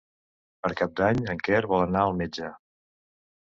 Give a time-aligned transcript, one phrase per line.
[0.67, 2.53] Per Cap d'Any en Quer vol anar al metge.